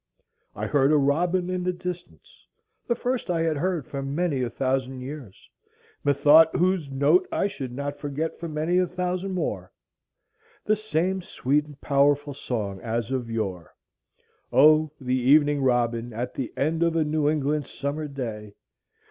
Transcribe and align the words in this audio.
I 0.55 0.65
heard 0.65 0.91
a 0.91 0.97
robin 0.97 1.51
in 1.51 1.61
the 1.63 1.71
distance, 1.71 2.47
the 2.87 2.95
first 2.95 3.29
I 3.29 3.43
had 3.43 3.55
heard 3.57 3.85
for 3.85 4.01
many 4.01 4.41
a 4.41 4.49
thousand 4.49 5.01
years, 5.01 5.47
methought, 6.03 6.55
whose 6.55 6.89
note 6.89 7.27
I 7.31 7.45
shall 7.45 7.67
not 7.67 7.99
forget 7.99 8.39
for 8.39 8.47
many 8.49 8.79
a 8.79 8.87
thousand 8.87 9.33
more,—the 9.35 10.75
same 10.75 11.21
sweet 11.21 11.65
and 11.67 11.79
powerful 11.81 12.33
song 12.33 12.81
as 12.81 13.11
of 13.11 13.29
yore. 13.29 13.75
O 14.51 14.89
the 14.99 15.19
evening 15.19 15.61
robin, 15.61 16.13
at 16.13 16.33
the 16.33 16.51
end 16.57 16.81
of 16.81 16.95
a 16.95 17.03
New 17.03 17.29
England 17.29 17.67
summer 17.67 18.07
day! 18.07 18.55